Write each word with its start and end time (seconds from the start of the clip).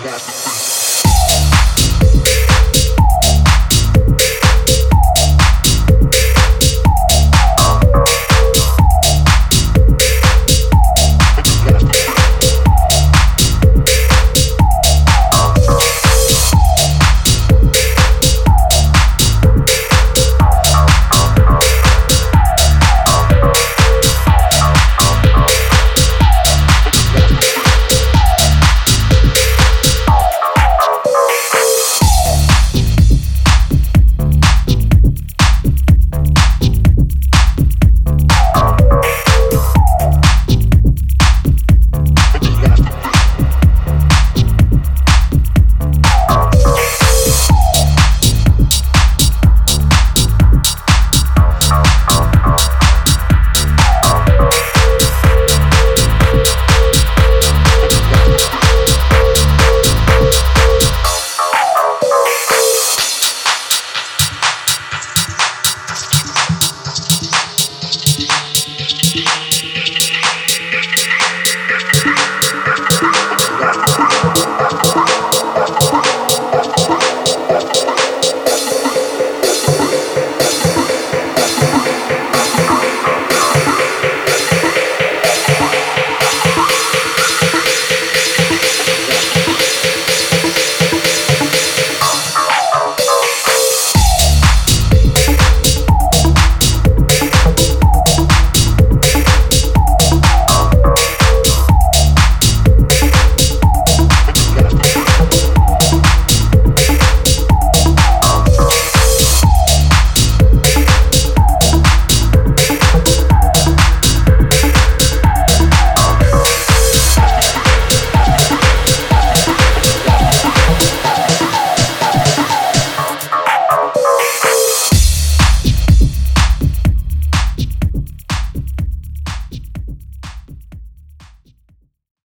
That's 0.00 0.67